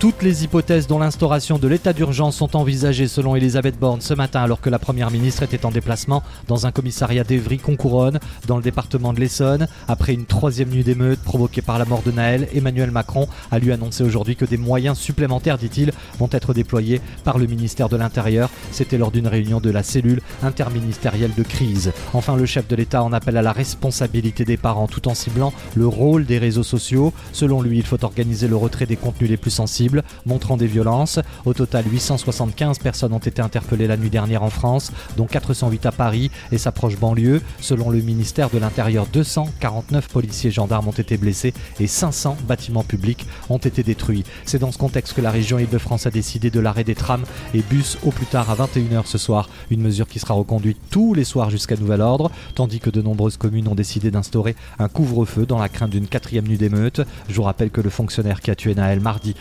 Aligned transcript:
Toutes 0.00 0.22
les 0.22 0.44
hypothèses 0.44 0.86
dont 0.86 1.00
l'instauration 1.00 1.58
de 1.58 1.66
l'état 1.66 1.92
d'urgence 1.92 2.36
sont 2.36 2.54
envisagées 2.54 3.08
selon 3.08 3.34
Elisabeth 3.34 3.76
Borne 3.80 4.00
ce 4.00 4.14
matin 4.14 4.40
alors 4.40 4.60
que 4.60 4.70
la 4.70 4.78
Première 4.78 5.10
ministre 5.10 5.42
était 5.42 5.66
en 5.66 5.72
déplacement 5.72 6.22
dans 6.46 6.66
un 6.66 6.70
commissariat 6.70 7.24
d'Evry-Concouronne 7.24 8.20
dans 8.46 8.56
le 8.56 8.62
département 8.62 9.12
de 9.12 9.18
l'Essonne. 9.18 9.66
Après 9.88 10.14
une 10.14 10.24
troisième 10.24 10.68
nuit 10.68 10.84
d'émeute 10.84 11.18
provoquée 11.18 11.62
par 11.62 11.80
la 11.80 11.84
mort 11.84 12.02
de 12.06 12.12
Naël, 12.12 12.46
Emmanuel 12.54 12.92
Macron 12.92 13.26
a 13.50 13.58
lui 13.58 13.72
annoncé 13.72 14.04
aujourd'hui 14.04 14.36
que 14.36 14.44
des 14.44 14.56
moyens 14.56 14.96
supplémentaires, 14.96 15.58
dit-il, 15.58 15.90
vont 16.20 16.28
être 16.30 16.54
déployés 16.54 17.00
par 17.24 17.38
le 17.38 17.46
ministère 17.46 17.88
de 17.88 17.96
l'Intérieur. 17.96 18.50
C'était 18.70 18.98
lors 18.98 19.10
d'une 19.10 19.26
réunion 19.26 19.58
de 19.58 19.70
la 19.70 19.82
cellule 19.82 20.20
interministérielle 20.44 21.34
de 21.36 21.42
crise. 21.42 21.90
Enfin, 22.14 22.36
le 22.36 22.46
chef 22.46 22.68
de 22.68 22.76
l'État 22.76 23.02
en 23.02 23.12
appelle 23.12 23.36
à 23.36 23.42
la 23.42 23.52
responsabilité 23.52 24.44
des 24.44 24.56
parents 24.56 24.86
tout 24.86 25.08
en 25.08 25.14
ciblant 25.14 25.52
le 25.74 25.88
rôle 25.88 26.24
des 26.24 26.38
réseaux 26.38 26.62
sociaux. 26.62 27.12
Selon 27.32 27.62
lui, 27.62 27.78
il 27.78 27.84
faut 27.84 28.04
organiser 28.04 28.46
le 28.46 28.54
retrait 28.54 28.86
des 28.86 28.94
contenus 28.94 29.28
les 29.28 29.36
plus 29.36 29.50
sensibles 29.50 29.87
montrant 30.26 30.56
des 30.56 30.66
violences. 30.66 31.18
Au 31.44 31.54
total, 31.54 31.84
875 31.90 32.78
personnes 32.78 33.12
ont 33.12 33.18
été 33.18 33.42
interpellées 33.42 33.86
la 33.86 33.96
nuit 33.96 34.10
dernière 34.10 34.42
en 34.42 34.50
France, 34.50 34.92
dont 35.16 35.26
408 35.26 35.86
à 35.86 35.92
Paris 35.92 36.30
et 36.52 36.58
sa 36.58 36.72
proche 36.72 36.96
banlieue. 36.96 37.42
Selon 37.60 37.90
le 37.90 38.00
ministère 38.00 38.50
de 38.50 38.58
l'Intérieur, 38.58 39.06
249 39.12 40.08
policiers 40.08 40.48
et 40.48 40.52
gendarmes 40.52 40.88
ont 40.88 40.92
été 40.92 41.16
blessés 41.16 41.54
et 41.80 41.86
500 41.86 42.36
bâtiments 42.46 42.84
publics 42.84 43.26
ont 43.48 43.58
été 43.58 43.82
détruits. 43.82 44.24
C'est 44.44 44.58
dans 44.58 44.72
ce 44.72 44.78
contexte 44.78 45.14
que 45.14 45.20
la 45.20 45.30
région 45.30 45.58
Île-de-France 45.58 46.06
a 46.06 46.10
décidé 46.10 46.50
de 46.50 46.60
l'arrêt 46.60 46.84
des 46.84 46.94
trams 46.94 47.24
et 47.54 47.62
bus 47.62 47.98
au 48.04 48.10
plus 48.10 48.26
tard 48.26 48.50
à 48.50 48.54
21h 48.54 49.06
ce 49.06 49.18
soir, 49.18 49.48
une 49.70 49.80
mesure 49.80 50.08
qui 50.08 50.18
sera 50.18 50.34
reconduite 50.34 50.78
tous 50.90 51.14
les 51.14 51.24
soirs 51.24 51.50
jusqu'à 51.50 51.76
nouvel 51.76 52.00
ordre, 52.00 52.30
tandis 52.54 52.80
que 52.80 52.90
de 52.90 53.02
nombreuses 53.02 53.36
communes 53.36 53.68
ont 53.68 53.74
décidé 53.74 54.10
d'instaurer 54.10 54.56
un 54.78 54.88
couvre-feu 54.88 55.46
dans 55.46 55.58
la 55.58 55.68
crainte 55.68 55.90
d'une 55.90 56.06
quatrième 56.06 56.46
nuit 56.46 56.58
d'émeute. 56.58 57.00
Je 57.28 57.34
vous 57.34 57.42
rappelle 57.42 57.70
que 57.70 57.80
le 57.80 57.90
fonctionnaire 57.90 58.40
qui 58.40 58.50
a 58.50 58.54
tué 58.54 58.74
Naël 58.74 59.00
mardi 59.00 59.34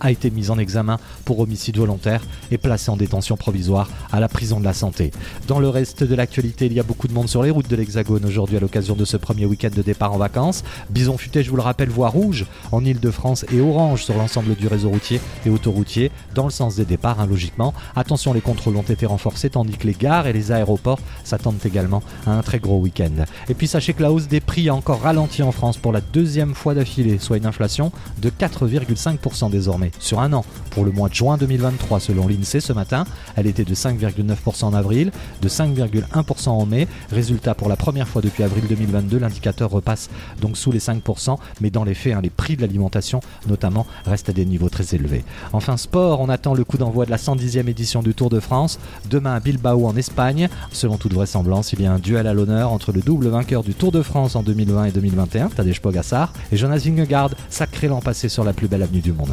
a 0.00 0.10
été 0.10 0.30
mis 0.30 0.50
en 0.50 0.58
examen 0.58 0.98
pour 1.24 1.40
homicide 1.40 1.76
volontaire 1.76 2.22
et 2.50 2.58
placé 2.58 2.90
en 2.90 2.96
détention 2.96 3.36
provisoire 3.36 3.88
à 4.10 4.20
la 4.20 4.28
prison 4.28 4.60
de 4.60 4.64
la 4.64 4.72
santé. 4.72 5.10
Dans 5.46 5.60
le 5.60 5.68
reste 5.68 6.04
de 6.04 6.14
l'actualité, 6.14 6.66
il 6.66 6.72
y 6.72 6.80
a 6.80 6.82
beaucoup 6.82 7.08
de 7.08 7.12
monde 7.12 7.28
sur 7.28 7.42
les 7.42 7.50
routes 7.50 7.68
de 7.68 7.76
l'Hexagone 7.76 8.24
aujourd'hui 8.24 8.56
à 8.56 8.60
l'occasion 8.60 8.94
de 8.94 9.04
ce 9.04 9.16
premier 9.16 9.46
week-end 9.46 9.70
de 9.74 9.82
départ 9.82 10.12
en 10.12 10.18
vacances. 10.18 10.64
Bison 10.90 11.16
futé, 11.16 11.42
je 11.42 11.50
vous 11.50 11.56
le 11.56 11.62
rappelle, 11.62 11.88
voie 11.88 12.08
rouge 12.08 12.46
en 12.70 12.84
Ile-de-France 12.84 13.44
et 13.52 13.60
orange 13.60 14.04
sur 14.04 14.16
l'ensemble 14.16 14.54
du 14.54 14.66
réseau 14.66 14.90
routier 14.90 15.20
et 15.46 15.50
autoroutier 15.50 16.10
dans 16.34 16.44
le 16.44 16.50
sens 16.50 16.76
des 16.76 16.84
départs, 16.84 17.20
hein, 17.20 17.26
logiquement. 17.26 17.74
Attention, 17.96 18.32
les 18.32 18.40
contrôles 18.40 18.76
ont 18.76 18.82
été 18.82 19.06
renforcés 19.06 19.50
tandis 19.50 19.76
que 19.76 19.86
les 19.86 19.94
gares 19.94 20.26
et 20.26 20.32
les 20.32 20.52
aéroports 20.52 21.00
s'attendent 21.24 21.64
également 21.64 22.02
à 22.26 22.32
un 22.32 22.42
très 22.42 22.58
gros 22.58 22.78
week-end. 22.78 23.24
Et 23.48 23.54
puis 23.54 23.66
sachez 23.66 23.94
que 23.94 24.02
la 24.02 24.12
hausse 24.12 24.28
des 24.28 24.40
prix 24.40 24.68
a 24.68 24.74
encore 24.74 25.02
ralenti 25.02 25.42
en 25.42 25.52
France 25.52 25.76
pour 25.76 25.92
la 25.92 26.00
deuxième 26.00 26.54
fois 26.54 26.74
d'affilée, 26.74 27.18
soit 27.18 27.36
une 27.36 27.46
inflation 27.46 27.92
de 28.20 28.30
4,5% 28.30 29.50
désormais 29.52 29.92
sur 30.00 30.18
un 30.18 30.32
an. 30.32 30.44
Pour 30.70 30.84
le 30.84 30.90
mois 30.90 31.08
de 31.08 31.14
juin 31.14 31.36
2023, 31.36 32.00
selon 32.00 32.26
l'INSEE 32.26 32.60
ce 32.60 32.72
matin, 32.72 33.04
elle 33.36 33.46
était 33.46 33.64
de 33.64 33.74
5,9% 33.74 34.64
en 34.64 34.74
avril, 34.74 35.12
de 35.40 35.48
5,1% 35.48 36.48
en 36.48 36.66
mai. 36.66 36.88
Résultat, 37.10 37.54
pour 37.54 37.68
la 37.68 37.76
première 37.76 38.08
fois 38.08 38.22
depuis 38.22 38.42
avril 38.42 38.64
2022, 38.68 39.18
l'indicateur 39.18 39.70
repasse 39.70 40.10
donc 40.40 40.56
sous 40.56 40.72
les 40.72 40.80
5%, 40.80 41.36
mais 41.60 41.70
dans 41.70 41.84
les 41.84 41.94
faits, 41.94 42.14
hein, 42.14 42.20
les 42.22 42.30
prix 42.30 42.56
de 42.56 42.62
l'alimentation 42.62 43.20
notamment 43.46 43.86
restent 44.04 44.30
à 44.30 44.32
des 44.32 44.44
niveaux 44.44 44.68
très 44.68 44.94
élevés. 44.94 45.24
Enfin, 45.52 45.76
sport, 45.76 46.20
on 46.20 46.28
attend 46.28 46.54
le 46.54 46.64
coup 46.64 46.78
d'envoi 46.78 47.04
de 47.04 47.10
la 47.10 47.18
110e 47.18 47.68
édition 47.68 48.02
du 48.02 48.14
Tour 48.14 48.30
de 48.30 48.40
France, 48.40 48.78
demain 49.10 49.34
à 49.34 49.40
Bilbao 49.40 49.86
en 49.86 49.96
Espagne. 49.96 50.48
Selon 50.72 50.96
toute 50.96 51.12
vraisemblance, 51.12 51.72
il 51.72 51.82
y 51.82 51.86
a 51.86 51.92
un 51.92 51.98
duel 51.98 52.26
à 52.26 52.34
l'honneur 52.34 52.72
entre 52.72 52.92
le 52.92 53.00
double 53.00 53.28
vainqueur 53.28 53.62
du 53.62 53.74
Tour 53.74 53.92
de 53.92 54.02
France 54.02 54.36
en 54.36 54.42
2020 54.42 54.86
et 54.86 54.92
2021, 54.92 55.48
Tadej 55.48 55.80
Pogacar, 55.80 56.32
et 56.50 56.56
Jonas 56.56 56.82
Vingegaard, 56.84 57.30
sacré 57.50 57.88
l'an 57.88 58.00
passé 58.00 58.28
sur 58.28 58.44
la 58.44 58.52
plus 58.52 58.68
belle 58.68 58.82
avenue 58.82 59.00
du 59.00 59.12
monde. 59.12 59.32